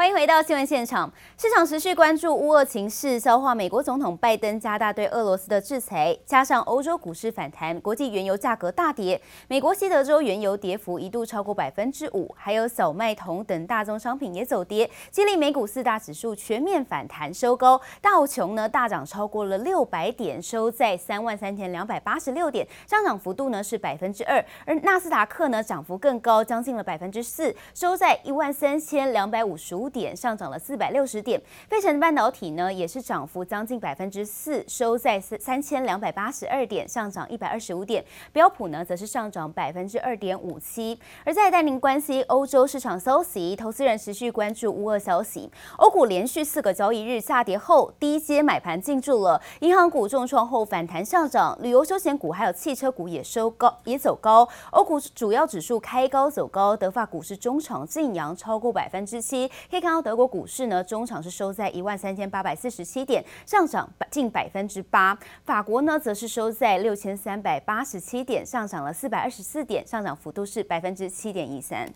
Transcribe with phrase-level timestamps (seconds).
[0.00, 1.12] 欢迎回到新闻现场。
[1.36, 9.20] 市场持续关注乌俄情势，消化美国总统拜登加大对俄罗斯的制裁，加上欧洲股市反弹，国际原油价格大跌。
[9.46, 17.78] 美国西德州原油跌幅一度超过百分之五，还有小麦、铜等大宗商品也走跌，激励美股四大指数全面反弹收高。
[18.00, 24.42] 道琼呢大涨超过了六百点，收在三万三千两百八十六点，上涨幅度呢是百分之二。
[24.64, 31.40] 而纳斯达克呢涨幅更高，将近了百分之四，收在一万三千两百五十五点，上涨了四百六十点。
[31.68, 38.04] 费城半导体呢也是涨幅将近百分之四，收在三千两百八十二点，上涨一百二十五点。
[38.32, 40.98] 标普呢则是上涨百分之二点五七。
[41.24, 45.50] 而在带您关心欧洲市场消息，投资人持续关注乌俄消息。
[45.78, 54.48] 欧股连续四个交易日下跌后，低阶买盘进驻了，银行股重创后反弹上涨，旅游休闲股还有汽车股也收高也走高。
[54.70, 59.50] 欧股主要指数开高走高，德法股市中场劲扬超过百分之七。
[59.80, 65.18] 以看到德国股市呢，中场是收在一万三千八百四十七点，上涨近百分之八。
[65.42, 71.88] 法国呢，则是收在六千三百八十七点，上涨了四百二十四点，上涨幅度是百分之七点一三。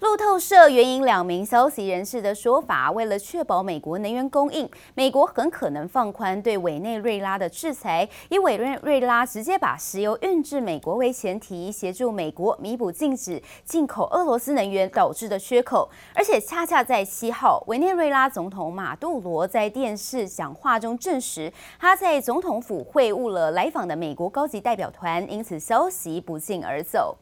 [0.00, 15.88] 路透社援引两名消息人士的说法，为了确保美国能源供应，美国很可能放宽对委内瑞拉的制裁，以委内瑞拉直接把石油运至美国为前提，协助美国弥补禁止进口俄罗斯能源导致的缺口。
[16.12, 27.16] 而且恰恰在七号，委内瑞拉总统马杜罗在电视讲话中证实，他在总统府会晤了来访的美国高级代表团，因此消息不胫而走。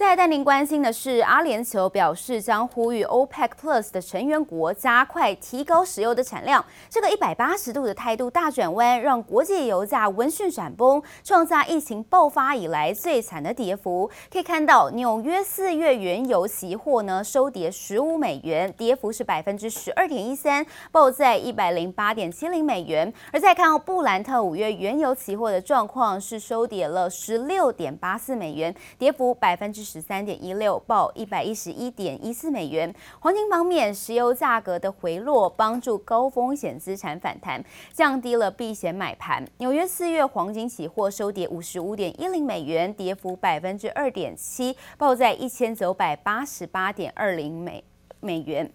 [0.00, 6.64] 再带您关心的是，阿联酋表示将呼吁 OPEC Plus 的成员国加快提高石油的产量。
[6.88, 14.10] 这个一百八十度的态度大转弯，让国际油价闻讯闪崩，创下疫情爆发以来最惨的跌幅。
[14.32, 23.12] 可以看到，纽约四月原油期货呢收跌十五美元，跌幅是百分之十二点一三，报在一百零八点七零美元。
[23.30, 29.89] 而再看到布兰特五月原油期货的状况是收跌了十六点八四美元，跌幅百分之。
[29.90, 32.94] 十三点一六，报一百一十一点一四美元。
[33.18, 37.60] 黄金方面，石油价格的回落帮助高风险资产反弹，
[37.92, 39.44] 降低了避险买盘。
[39.58, 47.82] 纽约四月黄金期货收跌五十五点一零美元，跌幅百分之二点七，报在一千九百八十八点二零美
[48.20, 48.70] 美元。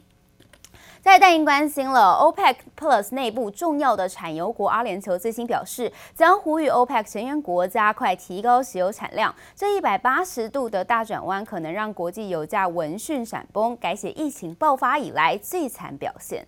[1.04, 9.34] 再带您关心了，OPEC Plus 内部重要的产油国阿联酋最新表示，将呼吁 OPEC 成员国加快提高石油产量。
[9.54, 16.46] 这一百八十度的大转弯，可能让国际油价闻讯闪崩，改写疫情爆发以来最惨表现。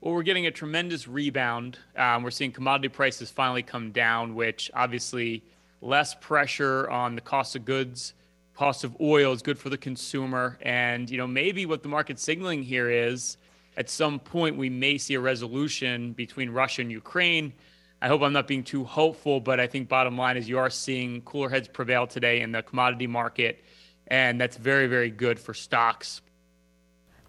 [0.00, 1.76] Well, we're getting a tremendous rebound.
[1.96, 5.42] Um, we're seeing commodity prices finally come down, which obviously
[5.80, 8.12] less pressure on the cost of goods.
[8.54, 12.22] Cost of oil is good for the consumer, and you know maybe what the market's
[12.22, 13.36] signaling here is.
[13.77, 17.53] at some point, we may see a resolution between Russia and Ukraine.
[18.01, 20.69] I hope I'm not being too hopeful, but I think bottom line is you are
[20.69, 23.63] seeing cooler heads prevail today in the commodity market,
[24.07, 26.21] and that's very, very good for stocks.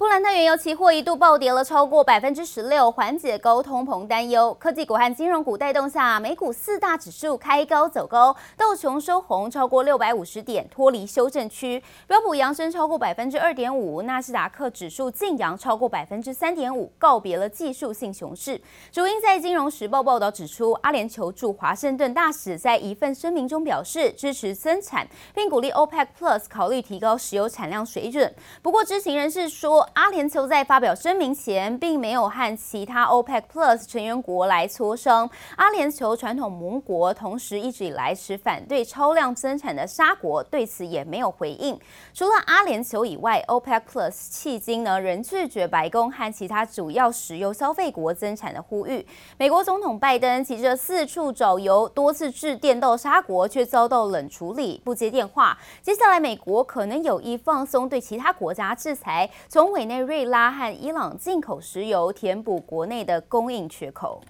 [0.03, 4.53] 布兰特原油期货一度暴跌了超过百分之十六，缓解高通膨担忧。
[4.55, 18.61] 科技股和金融股带动下，美股四大指数开高走高，道琼收红超过六百五十点，脱离修正区；标普扬升超过百分之二点五，纳斯达克指数净扬超过百分之三点五，告别了技术性熊市。
[18.91, 28.35] 主因在《金融时报》报道指出，阿联酋驻华盛顿大使在一份声明中表示支持增产，并鼓励 OPEC Plus 考虑提高石油产量水准。
[28.63, 35.29] 不过，知情人士说，阿联酋在发表声明前，并没有和其他 OPEC Plus 成员国来磋商。
[35.57, 41.79] 阿联酋传统盟国，同时一直以来持反对超量增产的沙国，对此也没有回应。
[42.15, 49.07] 除了阿联酋以外，OPEC Plus 迄今呢仍拒绝白宫和其他主要石油消费国增产的呼吁。
[49.37, 55.59] 美国总统拜登急着四处找油，多次致电到沙国，却遭到冷处理，不接电话。
[55.83, 64.23] 接下来，美国可能有意放松对其他国家制裁，从委委内瑞拉和伊朗进口石油，填补国内的供应缺口。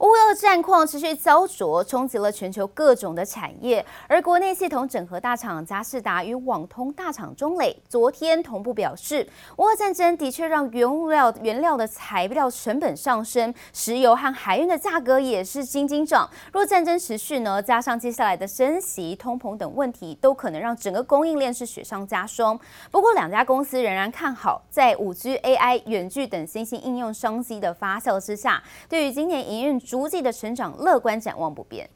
[0.00, 3.84] 乌俄战况持续焦灼，冲击了全球各种的产业。
[4.08, 9.24] 而国内系统整合大厂嘉士达与网通大厂中磊昨天同步表示，
[9.56, 16.28] 乌俄战争的确让原物料原料的材料成本上升，石油和海运的价格也是惊惊涨。
[16.52, 22.58] 若战争持续呢，加上接下来的升息、通膨等问题，都可能让整个供应链是雪上加霜。
[22.90, 29.80] 不过，两家公司仍然看好，在五 G、AI、远距等新兴应用商机的发酵之下，对于今年营运。
[29.84, 31.88] 逐季的成长乐观展望不变。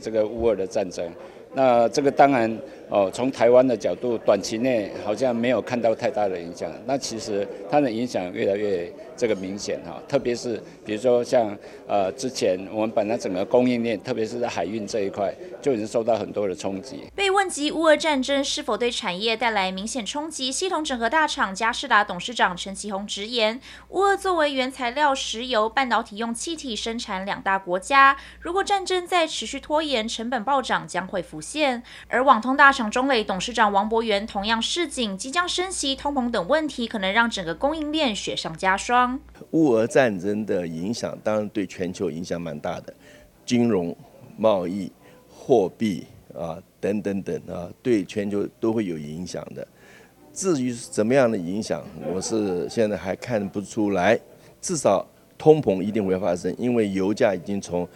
[0.00, 1.12] 这个乌尔的战争，
[1.52, 2.58] 那这个当然
[2.90, 6.70] 哦，从台湾的角度，短期内好像没有看到太大的影响。
[6.86, 11.56] 那其实它的影响越来越这个明显哈，特别是比如说像
[11.88, 17.04] 呃之前我们本来整个供应链，特别是在海运这一块，就已经受到很多的冲击。
[17.14, 31.82] 被问及乌俄战争是否对产业带来明显冲击，系统整合大厂嘉士达董事长陈其宏直言：乌俄作为原材料、石油、半导体用气体生产两大国家，如果战争再持续拖延，成本暴涨将会浮现。
[32.08, 39.20] 而网通大厂中磊董事长王博元同样示警，即将升息、通膨等问题，可能让整个供应链雪上加霜。
[39.52, 42.92] 乌俄战争的影响，当然对全球影响蛮大的，
[43.46, 43.96] 金融、
[44.36, 44.90] 贸易、
[45.28, 46.04] 货币
[46.36, 49.64] 啊等等等啊，对全球都会有影响的。
[50.32, 51.80] 至于怎么样的影响，
[52.12, 54.18] 我是现在还看不出来。
[54.60, 55.06] 至少
[55.38, 57.88] 通膨一定会发生，因为油价已经从。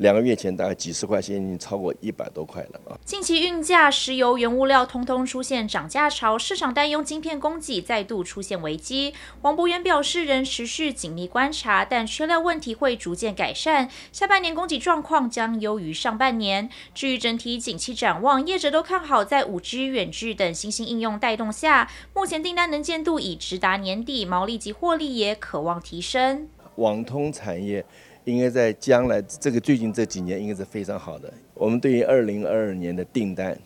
[0.00, 2.96] 两个月前大概几十块，钱已经超过一百多块了啊！
[3.04, 9.12] 近期运价、石油、原物料通通出现涨价潮，市场担忧晶片供给再度出现危机。
[9.42, 16.70] 王博元表示，仍持续紧密观察，但缺料问题会逐渐改善，下半年供给状况将优于上半年。
[16.94, 26.48] 至于整体景气展望，业者都看好，在五 G、远距等新兴应用带动下，目前订单能见度已直达年底，毛利及获利也可望提升。
[26.76, 27.84] 网通产业。
[28.30, 31.32] 应该在将来这个最近这几年应该是非常好的。
[31.54, 33.58] 我们对于二零二二年的订单，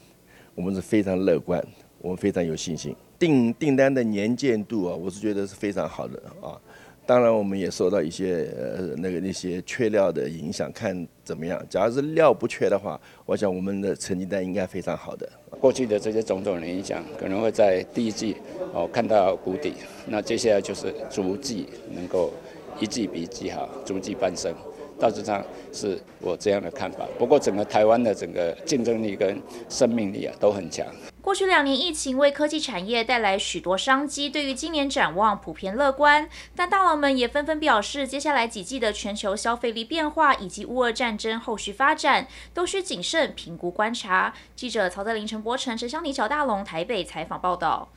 [0.55, 1.63] 我们是非常乐观，
[2.01, 2.95] 我们非常有信心。
[3.19, 6.59] 订订单的年见度啊，我是觉得是非常好的啊。
[7.07, 11.63] 当然，我们也受到一些呃那个那些缺料的影响，看怎么样。
[11.69, 15.29] 假如是料不缺的话，我想我们的成绩单应该非常好的。
[15.61, 18.37] 过去的这些种种的影响，可能会在第一季
[18.73, 19.75] 哦看到谷底，
[20.07, 22.33] 那接下来就是逐季能够。
[22.81, 24.55] 一季比一季好，逐季攀升，
[24.99, 27.07] 大致上是我这样的看法。
[27.19, 30.87] 不过，整个台湾的整个竞争力跟生命力啊都很强。
[31.21, 36.29] 过去两年疫情为科技产业带来许多商机，对于今年展望普遍乐观。
[36.55, 44.35] 但大佬们也纷纷表示，接下来几季的全球消费力变化以及乌俄战争后续发展，都需谨慎评估观察。
[44.55, 47.89] 记者曹德林、陈柏成、陈湘妮、乔大龙台北采访报道。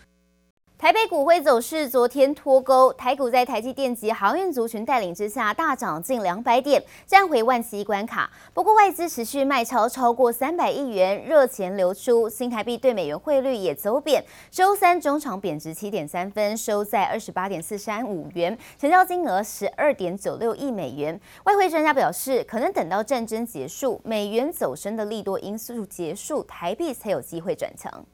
[0.77, 8.29] 台北股汇走势昨天脱钩，台股在台积电及航运族群带领之下大涨近两百点，站回万七关卡。
[8.53, 14.23] 不过外资持续卖超超过三百亿元，热钱流出，新台币对美元汇率也走贬。
[14.51, 21.19] 周三中场贬值七点三分，收在二十八点四三五元，成交金额十二点九六亿美元。
[21.45, 28.05] 外汇专家表示，可能等到战争结束，美元走升的利多因素结束，台币才有机会转强。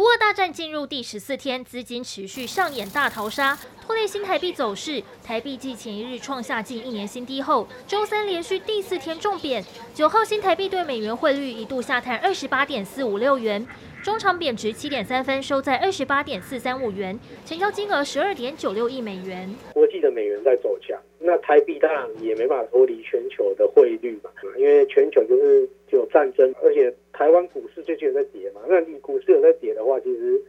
[0.00, 5.02] 乌俄大战进入第十四天，资金持续上演大逃杀，拖累新台币走势。
[5.22, 9.62] 台币继前一日创下近一年新低后，周三连续第四天重贬。
[9.92, 13.66] 九号新台币对美元汇率一度下探二十八点四五六元，
[14.02, 19.54] 中场贬值七点三分，收在二十八点四三五元，成交金额十二点九六亿美元。
[19.74, 26.90] 国际的美元在走强，那台币当然也没办法脱离全球的汇率嘛，因为全球就是有战争，而且。
[27.20, 28.62] 台湾股市最近有在跌嘛？
[28.66, 30.40] 那你股市有在跌的话，其实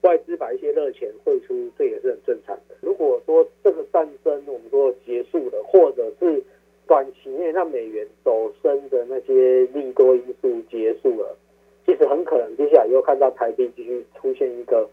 [0.00, 2.74] 外资把一些热钱汇出，这也是很正常的。
[2.80, 6.42] 如果说这个战争我们说结束了，或者是
[6.88, 11.36] 短期内让美元走升的那些利多因素结束了，
[11.86, 14.90] 其实很可能接下来又看到台币继续出现一个。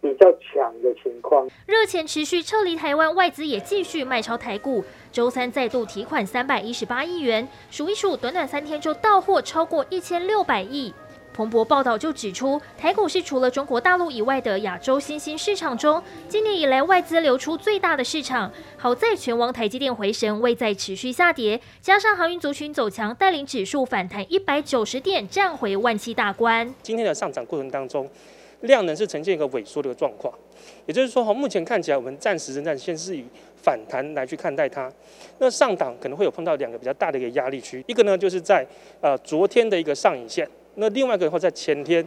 [0.00, 4.84] 比较强的情况，热钱持续撤离台湾，外资也继续卖超台股。
[5.12, 10.92] 周三再度提款三百一十八亿元，数一数，短短三天就到货超过一千六百亿。
[11.32, 18.50] 彭博报道就指出，台股是除了中国大陆以外的亚洲新兴市场中，今年以来外资流出最大的市场。
[18.76, 26.74] 好在全网台积电回神，未再持续下跌，加上航运族群走强，带领指数反弹一百九十点，站回万七大关。
[26.82, 28.08] 今天的上涨过程当中。
[28.62, 30.32] 量能是呈现一个萎缩的一个状况，
[30.86, 33.24] 也就是说哈，目前看起来，我们暂时仍然先是以
[33.56, 34.90] 反弹来去看待它。
[35.38, 38.66] 那上档可能会有碰到两个比较大的一个压力区，一个呢就是在
[39.00, 42.06] 呃昨天的一个上影线，那另外一个的话在前天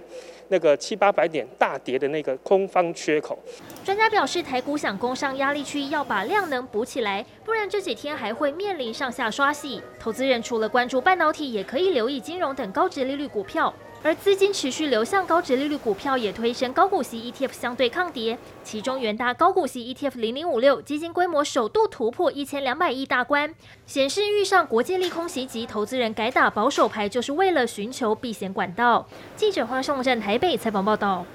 [0.49, 3.39] 那个七八百点大跌的那个空方缺口。
[3.83, 9.81] 专家表示，台股想攻上压力区，要把量能补起来，不然这几天还会面临上下刷洗。
[9.99, 13.73] 投资人除了关注半导体，也可以留意金融等高值利率股票。
[14.03, 18.37] 而资金持续流向高值利率股票，也推升高股息 ETF 相对抗跌。
[18.61, 23.55] 其中元大高股息 ETF 零零五六基金规模首度突破一千两百亿大关，
[23.85, 29.07] 显示遇上国际利空袭击，投资人改打保守牌，就是为了寻求避险管道。
[29.37, 31.25] 记者黄胜正台北采访报道。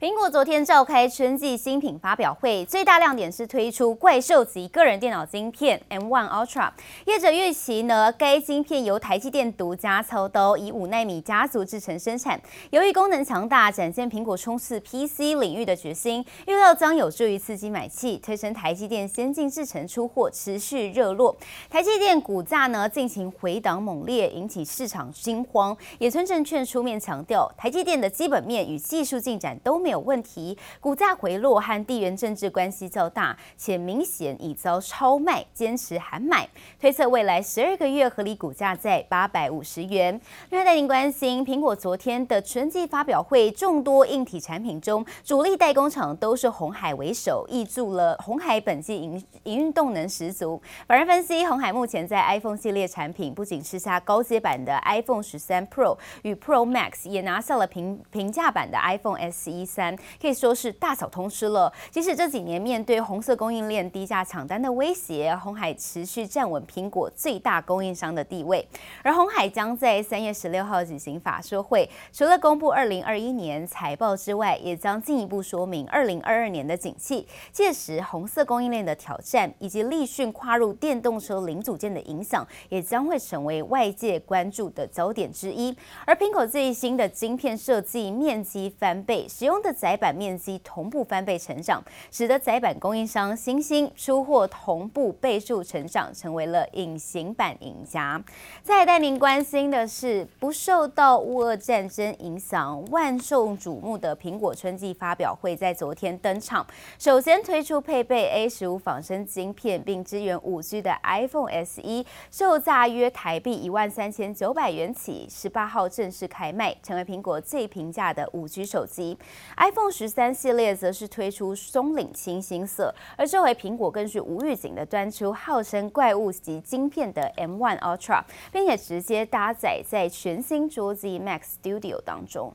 [0.00, 6.70] 苹果昨天召开春季新品发表会，最大亮点是推出怪兽级个人电脑晶片 M1 Ultra。
[7.04, 12.40] 业者预期呢，该晶片由台积电独家操刀，以五奈米家族制程生产。
[12.70, 21.36] 由于功能强大，展现苹果冲刺 PC 领域的决心，预料将有助于刺激买气，推升台积电先进制程出货持续热络。
[21.68, 25.76] 台积电股价呢进行回档猛烈，引起市场惊慌。
[25.98, 36.48] 野村证券出面强调，台积电的基本面与技术进展都没有问题，股价回落和地缘政治关系较大，且明显已遭超卖，坚持喊买，
[36.80, 40.18] 推测未来十二个月合理股价在八百五十元。
[40.50, 50.60] 另外带您关心，苹果昨天的春季发表会，众多硬体产品中，主力代工厂都是红海为首，挹注了红海本季营营运动能十足。
[50.86, 59.79] 法人分析，红海目前在 iPhone 系列产品不仅吃下高阶版的 iPhone 十三 Pro 与 Pro Max，也拿下了平平价版的 iPhone SE 三。
[60.20, 61.72] 可以说是大扫通吃了。
[61.90, 68.66] 即使这几年面对红色供应链低价抢单的威胁，红海持续站稳苹果最大供应商的地位。
[69.02, 77.26] 而红海将在三月十六号举行法说会，除了公布二零二一年财报之外，也将进一步说明二零二二年的景气。
[77.52, 85.76] 届时，红色供应链的挑战以及立讯跨入电动车零组件的影响，也将会成为外界关注的焦点之一。
[86.04, 98.22] 而苹果最新的晶片设计面积翻倍，使用的载板面积同步翻倍成长，使得载板供应商新兴出货同步倍数成长，成为了隐形版赢家。
[98.62, 106.66] 再带您关心的是，不受到乌俄战争影响，万众瞩目的苹果春季发表会在昨天登场。
[106.98, 119.16] 首先推出配备 A 十五仿生晶片并支援五 G 的 iPhone SE，售价约台币一万三千九百元起，十八号正式开卖，成为苹果最平价的五 G 手机。
[119.60, 132.54] iPhone 十三系列则是推出松岭清新色，而这回苹果更是无预警的端出号称怪物级晶片的 M1 Ultra，并且直接搭载在全新桌机 Mac Studio 当中。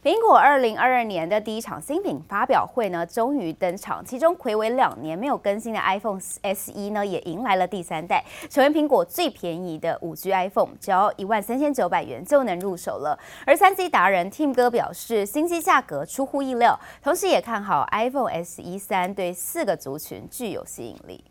[0.00, 4.04] 苹果二零二二年的第一场新品发表会呢，终于登场。
[4.04, 13.18] 其中睽违两年没有更新的 iPhone SE 呢，也迎来了第三代，成为苹果最便宜的五 G iPhone，只要一万三千九百元就能入手了。
[13.44, 21.24] 而三 C 达人 Tim 哥表示，新机价格出乎意料，同时也看好 iPhone SE 三对四个族群具有吸引力。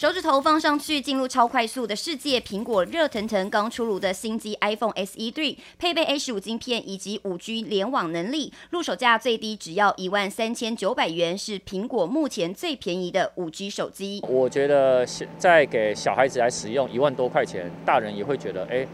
[0.00, 2.40] 手指头放上去，进入超快速的世界。
[2.40, 14.24] 苹果热腾腾刚出炉的新机 iPhone SE 3，配备 A 十五晶片以及五 G 联网能力，入手价最低只要一万三千九百元，是苹果目前最便宜的五 G 手机。
[14.26, 18.86] 我觉得在给小孩子来使用，一万多块钱，大人也会觉得哎，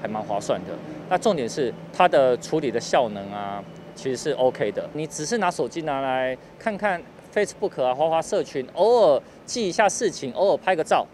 [0.00, 0.70] 还蛮划算的。
[1.10, 3.62] 那重点是它的处理的效能啊，
[3.94, 4.88] 其实是 OK 的。
[4.94, 7.02] 你只是拿手机拿来看看。
[7.34, 11.04] Facebook 啊，花花社群，偶尔记一下事情，偶尔拍个照，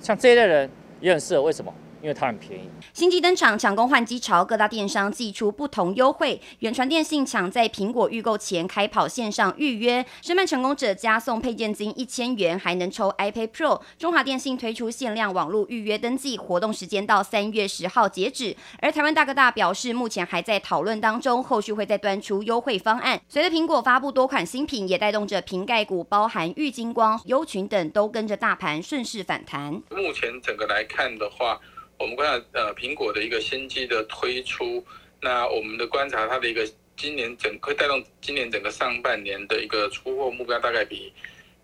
[0.00, 1.42] 像这一类人也很适合。
[1.42, 1.72] 为什么？
[2.02, 2.68] 因为它很便宜。
[2.92, 6.40] 新机登场，抢攻换机潮，各大电商祭出不同优惠。
[6.60, 13.80] 远传电信抢在苹果预购前开跑线上预约，申办成功者加送配件金一千元，还能抽 iPad Pro。
[13.98, 18.56] 中华电信推出限量网络预约登记活动，时间到三月十号截止。
[18.80, 23.20] 而台湾大哥大表示，目前还在讨论当中，后续会再端出优惠方案。
[23.28, 29.72] 随着苹果发布多款新品，也带动着瓶盖股，包含玉金光、优群等，都跟着大盘顺势反弹。
[29.90, 31.60] 目前整个来看的话。
[32.00, 34.82] 我们观察呃苹果的一个新机的推出，
[35.20, 36.66] 那我们的观察它的一个
[36.96, 41.12] 今年整会带动今年整个上半年的一个出货目标大概比。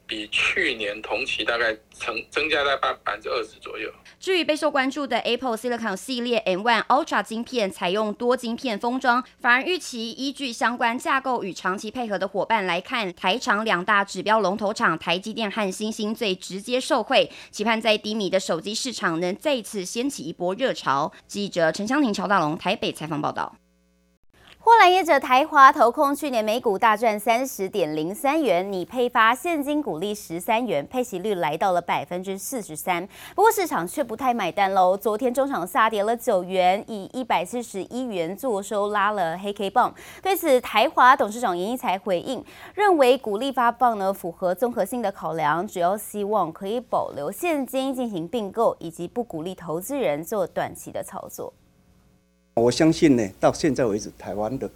[0.07, 3.91] 比去年同期大概增增加在百百分之二十左右。
[4.19, 21.13] 至于备受关注的 Apple Silicon 系列 M1 Ultra 晶片，采用多晶片封装，反而预期依据相关架构与长期配合的伙伴来看，台厂两大指标龙头厂台积电和新兴最直接受惠，期盼在低迷的手机市场能再次掀起一波热潮。
[21.27, 23.57] 记者陈香婷、乔大龙台北采访报道。
[24.67, 33.07] 货篮业者台华投控去年每股大赚三十点零三元，拟配发现金股利十三元，配息率来到了百分之四十三。
[33.37, 34.97] 不过市场却不太买单喽。
[34.97, 39.95] 昨天中场下跌了九元，以一百四十一元作收，拉了黑 K 棒。
[40.21, 42.45] 对此，台华董事长严一才回应，
[42.75, 51.53] 认为股利发放呢符合综合性的考量，主要希望可以保留现金进行并购，以及不鼓励投资人做短期的操作。
[52.57, 54.69] 我相信呢，到现在为止，台湾的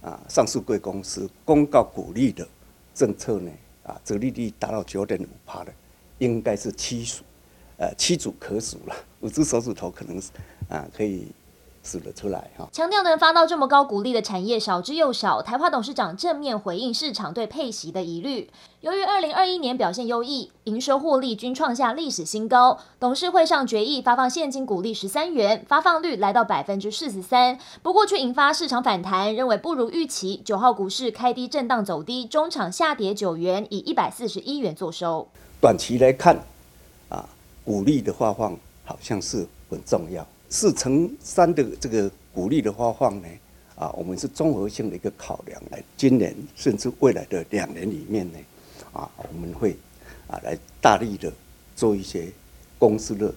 [0.00, 2.48] 啊上市贵公司公告鼓励的
[2.94, 3.50] 政策呢，
[3.82, 5.70] 啊，折利率达到九点五趴的，
[6.16, 7.22] 应该是屈数，
[7.76, 10.30] 呃，屈指可数了，五只手指头可能是
[10.70, 11.26] 啊可以
[11.82, 12.68] 使了出来哈。
[12.72, 15.42] 强调能发到这么高股利的产业少之又少。
[15.42, 18.50] 台化董事长正面回应市场对配息的疑虑。
[18.80, 27.58] 由于二零二一年表现优异，营收获利均创下历史新高，董事会上决议发放现金股利十三元，发放率来到百分之四十三。
[27.82, 30.40] 不过却引发市场反弹，认为不如预期。
[30.44, 35.28] 九号股市开低震荡走低，中场下跌九元，以一百四十一元作收。
[35.60, 36.38] 短期来看，
[37.10, 37.28] 啊，
[37.64, 40.26] 股利的发放好像是很重要。
[40.50, 43.28] 四乘三的这个鼓励的发放呢，
[43.76, 48.38] 啊，我们是综合性的一个考量来，今年甚至未来的两年里面呢。
[48.92, 49.76] 啊，我们会
[50.26, 51.32] 啊来大力的
[51.76, 52.28] 做一些
[52.76, 53.32] 公司的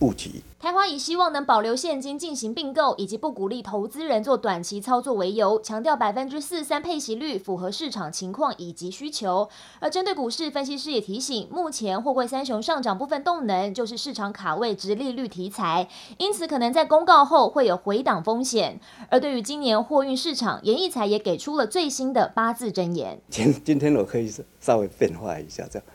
[0.00, 0.42] 布局。
[0.58, 9.48] 台华以希望能保留现金进行并购，以及不鼓励投资人做短期操作为由，强调百分之四三配息率符合市场情况以及需求。
[9.78, 15.88] 而针对股市，分析师也提醒，目前货柜三雄上涨部分动能就是市场卡位值利率题材，
[16.18, 18.80] 因此可能在公告后会有回档风险。
[19.10, 23.20] 而对于今年货运市场，严义才也给出了最新的八字真言。
[23.28, 25.88] 今今天我可以稍微变化一下，这样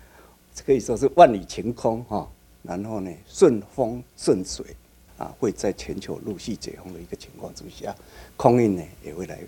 [0.65, 2.27] 可以说是万里晴空哈。
[2.67, 4.65] 然后呢，顺风顺水
[5.17, 7.95] 啊，会在全球陆续解封的一个情况之下，
[8.36, 9.39] 空运呢也会来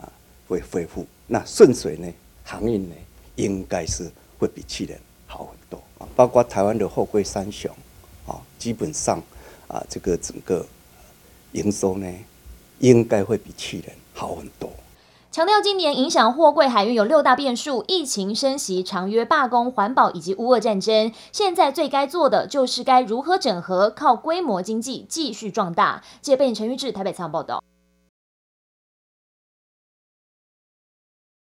[0.00, 0.10] 啊，
[0.48, 1.06] 会恢复。
[1.26, 2.12] 那顺水呢，
[2.44, 2.94] 航运呢，
[3.36, 6.08] 应该是会比去年好很多啊。
[6.14, 7.70] 包括台湾的货柜三雄
[8.26, 9.22] 啊，基本上
[9.68, 10.64] 啊，这个整个
[11.52, 12.06] 营收呢，
[12.78, 14.72] 应该会比去年好很多。
[15.32, 21.12] 强调今年影响货柜海运有六大变数：疫情升级、长约罢工、环保以及乌俄战争。
[21.30, 26.02] 现在最该做的就是该如何整合，靠规模经济继续壮大。
[26.20, 27.62] 记者陈玉志台北采访报道。